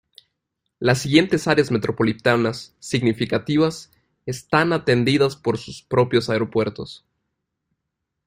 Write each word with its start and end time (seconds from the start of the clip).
Las 0.79 0.97
siguientes 1.03 1.47
áreas 1.47 1.69
metropolitanas 1.69 2.75
significativas, 2.79 3.91
están 4.25 4.73
atendidas 4.73 5.35
por 5.35 5.59
sus 5.59 5.83
propios 5.83 6.27
aeropuertos. 6.31 7.05